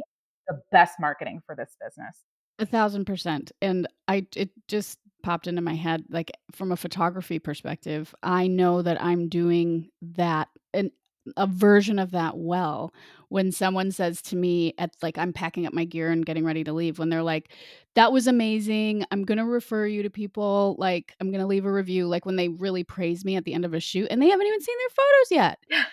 [0.48, 2.24] the best marketing for this business.
[2.60, 3.52] A thousand percent.
[3.62, 8.82] And I, it just popped into my head, like from a photography perspective, I know
[8.82, 10.92] that I'm doing that and
[11.36, 12.94] a version of that well
[13.30, 16.64] when someone says to me at like I'm packing up my gear and getting ready
[16.64, 17.52] to leave when they're like
[17.96, 21.66] that was amazing I'm going to refer you to people like I'm going to leave
[21.66, 24.22] a review like when they really praise me at the end of a shoot and
[24.22, 25.86] they haven't even seen their photos yet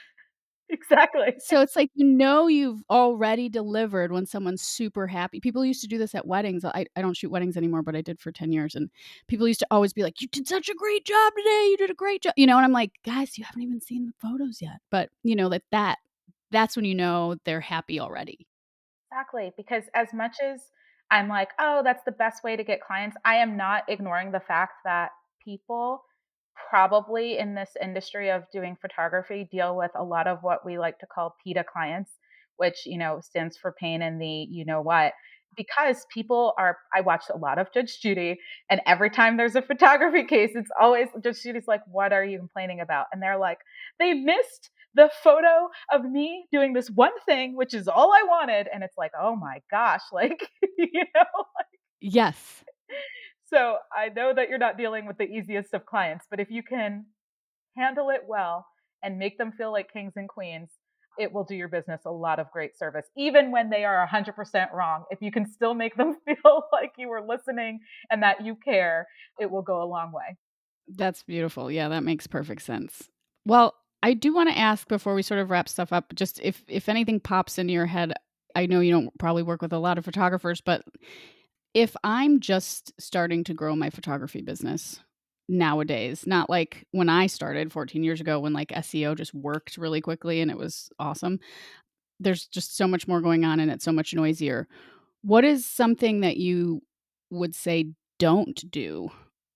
[0.71, 1.35] exactly.
[1.39, 5.41] So it's like you know you've already delivered when someone's super happy.
[5.41, 6.65] People used to do this at weddings.
[6.65, 8.75] I, I don't shoot weddings anymore, but I did for 10 years.
[8.75, 8.91] And
[9.29, 11.69] people used to always be like, You did such a great job today.
[11.71, 12.35] You did a great job.
[12.37, 14.81] You know, and I'm like, guys, you haven't even seen the photos yet.
[14.91, 15.99] But you know, that that
[16.51, 18.47] that's when you know they're happy already.
[19.11, 19.53] Exactly.
[19.57, 20.71] Because as much as
[21.11, 24.41] I'm like, oh, that's the best way to get clients, I am not ignoring the
[24.41, 25.11] fact that
[25.45, 26.05] people
[26.71, 30.99] probably in this industry of doing photography deal with a lot of what we like
[30.99, 32.11] to call PITA clients,
[32.57, 35.13] which, you know, stands for pain in the you know what.
[35.57, 39.63] Because people are, I watched a lot of Judge Judy, and every time there's a
[39.63, 43.07] photography case, it's always Judge Judy's like, What are you complaining about?
[43.13, 43.59] And they're like,
[44.01, 48.69] They missed the photo of me doing this one thing, which is all I wanted.
[48.73, 51.45] And it's like, Oh my gosh, like, you know,
[52.01, 52.65] yes
[53.47, 56.63] so I know that you're not dealing with the easiest of clients, but if you
[56.63, 57.07] can
[57.77, 58.67] handle it well
[59.03, 60.71] and make them feel like kings and queens,
[61.19, 64.73] it will do your business a lot of great service, even when they are 100%
[64.73, 65.05] wrong.
[65.11, 67.81] If you can still make them feel like you were listening
[68.11, 69.07] and that you care,
[69.39, 70.37] it will go a long way.
[70.89, 71.71] That's beautiful.
[71.71, 73.11] Yeah, that makes perfect sense.
[73.47, 76.63] Well, I do want to ask before we sort of wrap stuff up, just if
[76.69, 78.13] if anything pops into your head.
[78.57, 80.85] I know you don't probably work with a lot of photographers, but
[81.75, 85.01] if I'm just starting to grow my photography business
[85.49, 90.01] nowadays, not like when I started 14 years ago when like SEO just worked really
[90.01, 91.41] quickly and it was awesome.
[92.21, 94.69] there's just so much more going on and it's so much noisier.
[95.23, 96.83] What is something that you
[97.31, 99.11] would say don't do?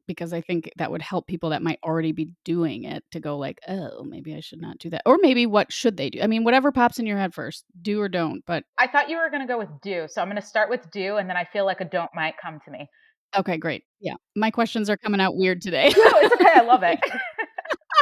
[0.09, 3.39] Because I think that would help people that might already be doing it to go
[3.39, 6.21] like, "Oh, maybe I should not do that." Or maybe what should they do?
[6.21, 9.19] I mean, whatever pops in your head first, do or don't, but I thought you
[9.19, 10.07] were going to go with do.
[10.09, 12.35] So I'm going to start with do and then I feel like a don't might
[12.43, 12.89] come to me.
[13.37, 13.85] Okay, great.
[14.01, 14.15] Yeah.
[14.35, 15.93] My questions are coming out weird today.
[15.97, 16.53] no, it's okay.
[16.55, 16.99] I love it.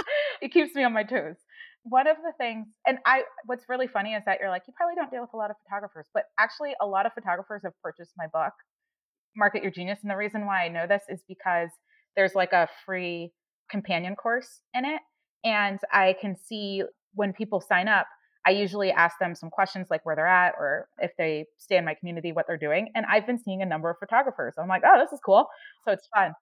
[0.43, 1.37] it keeps me on my toes.
[1.85, 4.97] One of the things, and I, what's really funny is that you're like, you probably
[4.97, 8.13] don't deal with a lot of photographers, but actually, a lot of photographers have purchased
[8.17, 8.53] my book,
[9.37, 10.01] Market Your Genius.
[10.03, 11.71] And the reason why I know this is because
[12.17, 13.33] there's like a free
[13.71, 15.01] companion course in it.
[15.45, 16.83] And I can see
[17.15, 18.07] when people sign up,
[18.47, 21.85] I usually ask them some questions like where they're at or if they stay in
[21.85, 22.91] my community, what they're doing.
[22.95, 24.55] And I've been seeing a number of photographers.
[24.57, 25.47] I'm like, oh, this is cool.
[25.85, 26.33] So it's fun.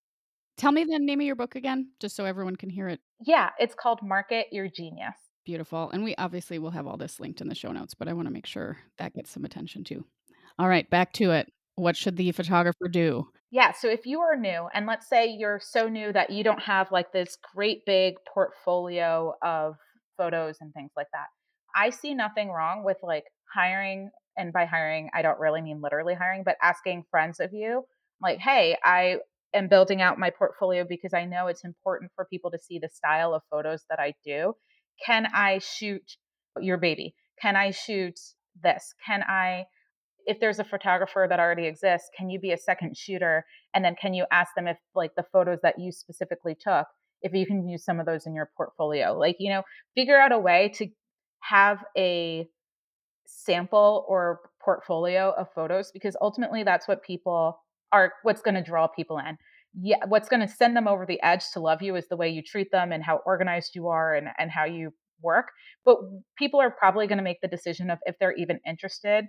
[0.56, 3.00] Tell me the name of your book again, just so everyone can hear it.
[3.24, 5.16] Yeah, it's called Market Your Genius.
[5.44, 5.90] Beautiful.
[5.90, 8.28] And we obviously will have all this linked in the show notes, but I want
[8.28, 10.04] to make sure that gets some attention too.
[10.58, 11.50] All right, back to it.
[11.76, 13.26] What should the photographer do?
[13.50, 16.62] Yeah, so if you are new, and let's say you're so new that you don't
[16.62, 19.76] have like this great big portfolio of
[20.16, 21.26] photos and things like that,
[21.76, 24.10] I see nothing wrong with like hiring.
[24.36, 27.84] And by hiring, I don't really mean literally hiring, but asking friends of you,
[28.20, 29.18] like, hey, I
[29.54, 32.88] am building out my portfolio because I know it's important for people to see the
[32.92, 34.54] style of photos that I do.
[35.04, 36.16] Can I shoot
[36.60, 37.14] your baby?
[37.40, 38.18] Can I shoot
[38.60, 38.94] this?
[39.06, 39.66] Can I
[40.26, 43.44] if there's a photographer that already exists, can you be a second shooter?
[43.74, 46.86] And then can you ask them if like the photos that you specifically took,
[47.22, 49.16] if you can use some of those in your portfolio?
[49.18, 49.62] Like, you know,
[49.94, 50.88] figure out a way to
[51.40, 52.48] have a
[53.26, 57.58] sample or portfolio of photos because ultimately that's what people
[57.92, 59.36] are what's going to draw people in.
[59.80, 62.28] Yeah, what's going to send them over the edge to love you is the way
[62.28, 65.48] you treat them and how organized you are and and how you work.
[65.84, 65.96] But
[66.38, 69.26] people are probably going to make the decision of if they're even interested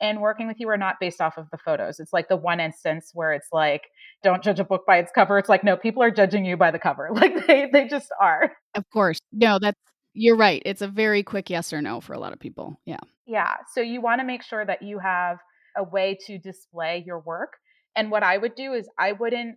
[0.00, 1.98] in working with you are not based off of the photos.
[1.98, 3.82] It's like the one instance where it's like,
[4.22, 5.38] don't judge a book by its cover.
[5.38, 7.10] It's like, no, people are judging you by the cover.
[7.18, 8.52] Like they they just are.
[8.74, 9.18] Of course.
[9.32, 9.80] No, that's
[10.14, 10.62] you're right.
[10.64, 12.80] It's a very quick yes or no for a lot of people.
[12.84, 13.00] Yeah.
[13.26, 13.54] Yeah.
[13.74, 15.38] So you want to make sure that you have
[15.76, 17.54] a way to display your work.
[17.96, 19.56] And what I would do is I wouldn't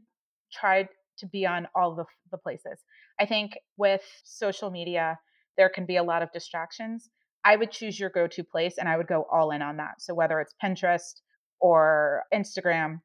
[0.52, 0.88] try
[1.20, 2.80] to be on all the, the places.
[3.20, 5.20] I think with social media,
[5.58, 7.10] there can be a lot of distractions.
[7.44, 10.02] I would choose your go to place and I would go all in on that.
[10.02, 11.22] So whether it's Pinterest
[11.60, 13.02] or Instagram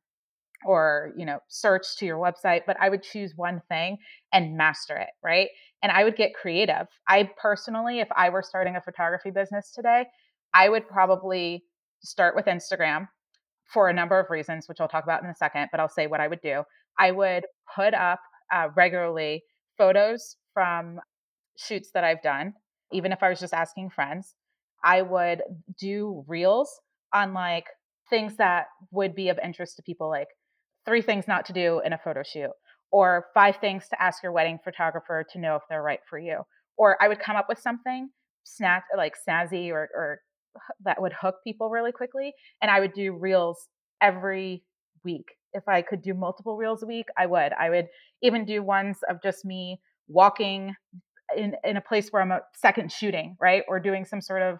[0.64, 3.98] or you know search to your website but i would choose one thing
[4.32, 5.48] and master it right?
[5.82, 6.86] And i would get creative.
[7.08, 10.06] I personally if i were starting a photography business today
[10.54, 11.64] i would probably
[12.02, 13.08] start with instagram
[13.64, 16.06] for a number of reasons which i'll talk about in a second but i'll say
[16.06, 16.62] what i would do.
[16.98, 17.44] I would
[17.74, 18.20] put up
[18.50, 19.42] uh, regularly
[19.76, 21.00] photos from
[21.58, 22.54] shoots that i've done
[22.92, 24.34] even if i was just asking friends
[24.84, 25.42] i would
[25.78, 26.80] do reels
[27.12, 27.66] on like
[28.08, 30.28] things that would be of interest to people like
[30.86, 32.52] three things not to do in a photo shoot,
[32.90, 36.42] or five things to ask your wedding photographer to know if they're right for you.
[36.78, 38.08] Or I would come up with something
[38.44, 40.20] snack like snazzy or, or
[40.84, 42.32] that would hook people really quickly.
[42.62, 43.68] And I would do reels
[44.00, 44.62] every
[45.04, 45.26] week.
[45.52, 47.52] If I could do multiple reels a week, I would.
[47.58, 47.86] I would
[48.22, 50.74] even do ones of just me walking
[51.36, 53.62] in, in a place where I'm a second shooting, right?
[53.68, 54.58] Or doing some sort of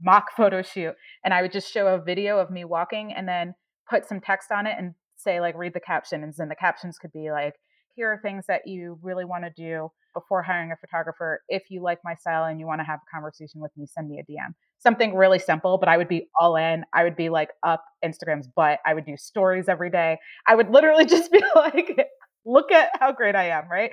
[0.00, 0.94] mock photo shoot.
[1.24, 3.54] And I would just show a video of me walking and then
[3.88, 7.12] put some text on it and say like read the captions and the captions could
[7.12, 7.54] be like
[7.94, 11.82] here are things that you really want to do before hiring a photographer if you
[11.82, 14.30] like my style and you want to have a conversation with me send me a
[14.30, 17.84] dm something really simple but i would be all in i would be like up
[18.04, 22.08] instagram's butt i would do stories every day i would literally just be like
[22.44, 23.92] look at how great i am right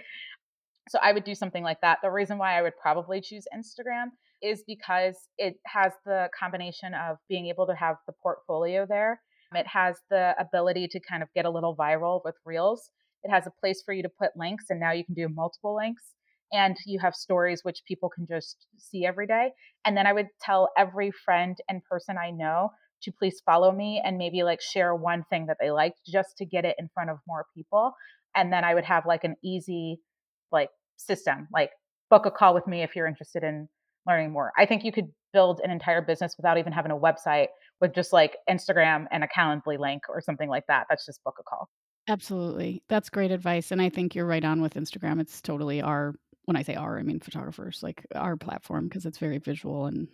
[0.90, 4.08] so i would do something like that the reason why i would probably choose instagram
[4.42, 9.22] is because it has the combination of being able to have the portfolio there
[9.54, 12.90] um, it has the ability to kind of get a little viral with reels.
[13.24, 15.76] It has a place for you to put links, and now you can do multiple
[15.76, 16.04] links.
[16.52, 19.52] And you have stories which people can just see every day.
[19.86, 22.70] And then I would tell every friend and person I know
[23.04, 26.46] to please follow me and maybe like share one thing that they liked just to
[26.46, 27.94] get it in front of more people.
[28.36, 30.00] And then I would have like an easy
[30.54, 31.72] like system, like
[32.10, 33.68] book a call with me if you're interested in
[34.08, 34.52] learning more.
[34.58, 37.48] I think you could build an entire business without even having a website
[37.82, 40.86] with just like Instagram and a Calendly link or something like that.
[40.90, 41.70] That's just book a call.
[42.08, 42.84] Absolutely.
[42.90, 43.72] That's great advice.
[43.72, 45.20] And I think you're right on with Instagram.
[45.20, 46.14] It's totally our,
[46.46, 50.08] when I say our, I mean photographers, like our platform because it's very visual and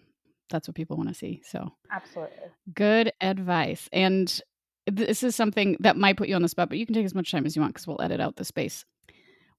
[0.49, 1.41] that's what people want to see.
[1.45, 2.37] So, absolutely.
[2.73, 3.89] Good advice.
[3.91, 4.41] And
[4.87, 7.15] this is something that might put you on the spot, but you can take as
[7.15, 8.85] much time as you want because we'll edit out the space.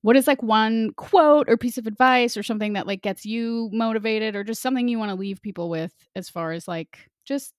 [0.02, 3.68] What is like one quote or piece of advice or something that like gets you
[3.72, 7.52] motivated or just something you want to leave people with as far as like just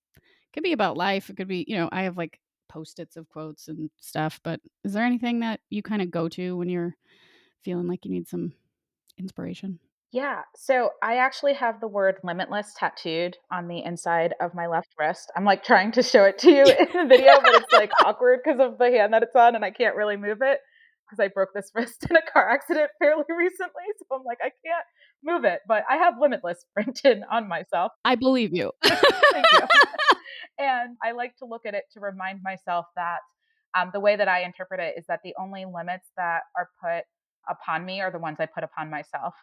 [0.53, 2.39] could be about life it could be you know i have like
[2.69, 6.55] post-its of quotes and stuff but is there anything that you kind of go to
[6.55, 6.95] when you're
[7.63, 8.53] feeling like you need some
[9.17, 9.79] inspiration
[10.13, 10.41] yeah.
[10.57, 15.31] So I actually have the word limitless tattooed on the inside of my left wrist.
[15.37, 18.41] I'm like trying to show it to you in the video, but it's like awkward
[18.43, 20.59] because of the hand that it's on and I can't really move it
[21.11, 23.83] because I broke this wrist in a car accident fairly recently.
[23.99, 24.85] So I'm like, I can't
[25.23, 27.91] move it, but I have limitless printed on myself.
[28.05, 28.71] I believe you.
[28.83, 29.59] Thank you.
[30.59, 33.19] and I like to look at it to remind myself that
[33.77, 37.03] um, the way that I interpret it is that the only limits that are put
[37.49, 39.33] upon me are the ones I put upon myself.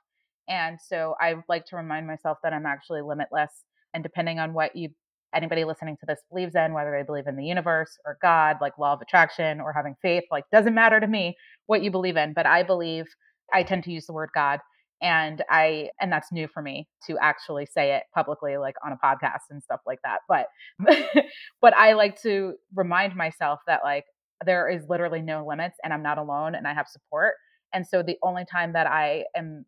[0.48, 3.50] And so I like to remind myself that I'm actually limitless.
[3.94, 4.90] And depending on what you
[5.34, 8.78] anybody listening to this believes in, whether they believe in the universe or God, like
[8.78, 12.32] law of attraction or having faith, like doesn't matter to me what you believe in.
[12.32, 13.06] But I believe
[13.52, 14.60] I tend to use the word God.
[15.00, 18.96] And I and that's new for me to actually say it publicly, like on a
[18.96, 20.20] podcast and stuff like that.
[20.28, 20.48] But
[21.60, 24.06] but I like to remind myself that like
[24.44, 27.34] there is literally no limits and I'm not alone and I have support.
[27.72, 29.66] And so the only time that I am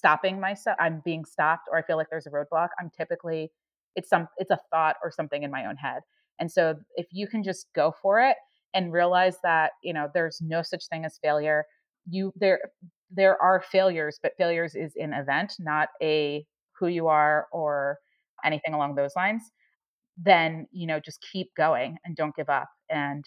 [0.00, 3.50] stopping myself i'm being stopped or i feel like there's a roadblock i'm typically
[3.96, 6.00] it's some it's a thought or something in my own head
[6.38, 8.36] and so if you can just go for it
[8.74, 11.64] and realize that you know there's no such thing as failure
[12.08, 12.60] you there
[13.10, 16.44] there are failures but failures is an event not a
[16.78, 17.98] who you are or
[18.44, 19.42] anything along those lines
[20.16, 23.24] then you know just keep going and don't give up and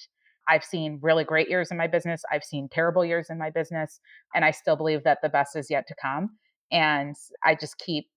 [0.47, 2.23] I've seen really great years in my business.
[2.29, 4.01] I've seen terrible years in my business.
[4.35, 6.31] And I still believe that the best is yet to come
[6.71, 8.07] and I just keep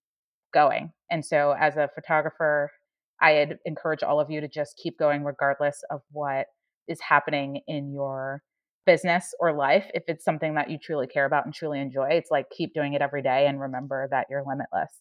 [0.53, 0.93] going.
[1.11, 2.71] And so as a photographer,
[3.21, 6.47] I'd encourage all of you to just keep going regardless of what
[6.89, 8.43] is happening in your
[8.85, 9.87] business or life.
[9.95, 12.95] If it's something that you truly care about and truly enjoy, it's like keep doing
[12.95, 14.93] it every day and remember that you're limitless.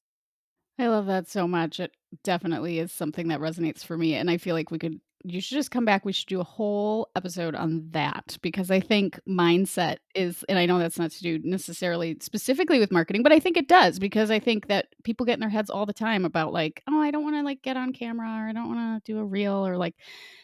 [0.77, 1.79] I love that so much.
[1.79, 1.91] It
[2.23, 4.15] definitely is something that resonates for me.
[4.15, 6.05] And I feel like we could you should just come back.
[6.05, 10.67] We should do a whole episode on that because I think mindset is, and I
[10.67, 14.29] know that's not to do necessarily specifically with marketing, but I think it does because
[14.29, 17.09] I think that people get in their heads all the time about like, oh, I
[17.09, 19.65] don't want to like get on camera or I don't want to do a reel
[19.65, 19.95] or like,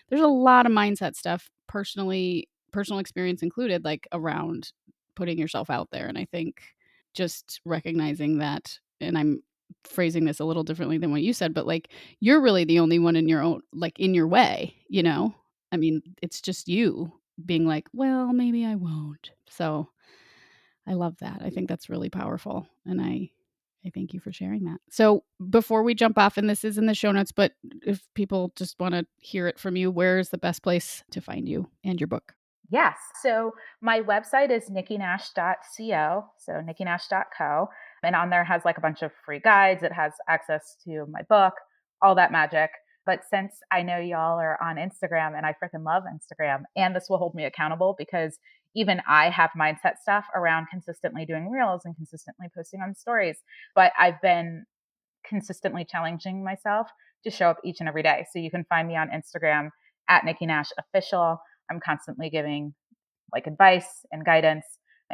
[0.09, 4.71] there's a lot of mindset stuff personally, personal experience included, like around
[5.15, 6.07] putting yourself out there.
[6.07, 6.59] And I think
[7.13, 9.43] just recognizing that, and I'm
[9.84, 12.99] phrasing this a little differently than what you said, but like you're really the only
[12.99, 15.34] one in your own like in your way, you know?
[15.72, 17.11] I mean, it's just you
[17.45, 19.32] being like, well, maybe I won't.
[19.49, 19.89] So
[20.88, 21.41] I love that.
[21.43, 22.67] I think that's really powerful.
[22.86, 23.32] And I
[23.86, 24.80] I thank you for sharing that.
[24.89, 27.53] So before we jump off, and this is in the show notes, but
[27.86, 31.22] if people just want to hear it from you, where is the best place to
[31.22, 32.34] find you and your book?
[32.69, 32.97] Yes.
[33.22, 33.51] So
[33.82, 36.26] my website is nikkinash.co.
[36.38, 37.69] So nikkinash.co.
[38.04, 39.84] And on there has like a bunch of free guides.
[39.84, 41.54] It has access to my book,
[42.02, 42.72] all that magic.
[43.06, 47.08] But since I know y'all are on Instagram and I freaking love Instagram, and this
[47.10, 48.38] will hold me accountable because
[48.76, 53.38] even I have mindset stuff around consistently doing reels and consistently posting on stories.
[53.76, 54.66] But I've been
[55.28, 56.88] consistently challenging myself
[57.24, 58.26] to show up each and every day.
[58.32, 59.70] So you can find me on Instagram
[60.10, 61.39] at Nikki Nash Official.
[61.70, 62.74] I'm constantly giving
[63.34, 64.66] like advice and guidance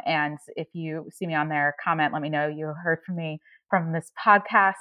[0.06, 3.40] and if you see me on there, comment, let me know you heard from me
[3.70, 4.74] from this podcast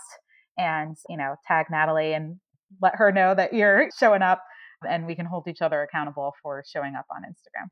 [0.58, 2.38] and, you know, tag Natalie and
[2.82, 4.44] let her know that you're showing up
[4.88, 7.68] and we can hold each other accountable for showing up on Instagram.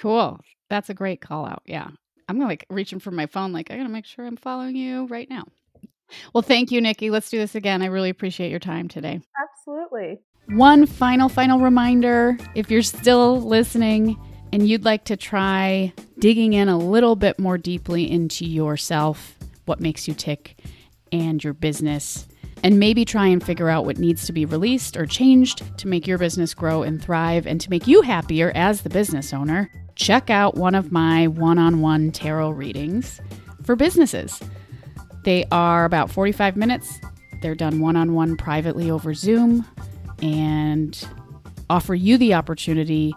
[0.00, 0.38] Cool.
[0.70, 1.62] That's a great call out.
[1.64, 1.88] Yeah.
[2.28, 5.30] I'm like reaching for my phone, like, I gotta make sure I'm following you right
[5.30, 5.44] now.
[6.32, 7.10] Well, thank you, Nikki.
[7.10, 7.82] Let's do this again.
[7.82, 9.20] I really appreciate your time today.
[9.42, 10.18] Absolutely.
[10.50, 14.16] One final, final reminder if you're still listening,
[14.56, 19.34] and you'd like to try digging in a little bit more deeply into yourself,
[19.66, 20.58] what makes you tick,
[21.12, 22.26] and your business,
[22.62, 26.06] and maybe try and figure out what needs to be released or changed to make
[26.06, 30.30] your business grow and thrive and to make you happier as the business owner, check
[30.30, 33.20] out one of my one on one tarot readings
[33.62, 34.40] for businesses.
[35.24, 36.98] They are about 45 minutes.
[37.42, 39.66] They're done one on one privately over Zoom
[40.22, 41.06] and
[41.68, 43.12] offer you the opportunity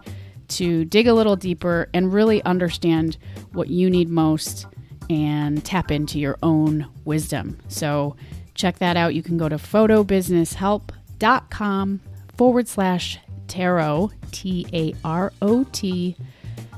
[0.50, 3.16] to dig a little deeper and really understand
[3.52, 4.66] what you need most
[5.08, 7.58] and tap into your own wisdom.
[7.68, 8.16] So
[8.54, 9.14] check that out.
[9.14, 12.00] You can go to photobusinesshelp.com
[12.36, 16.16] forward slash tarot, T A R O T,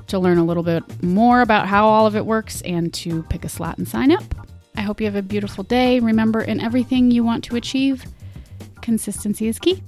[0.06, 3.44] to learn a little bit more about how all of it works and to pick
[3.44, 4.24] a slot and sign up.
[4.76, 6.00] I hope you have a beautiful day.
[6.00, 8.06] Remember, in everything you want to achieve,
[8.80, 9.82] consistency is key.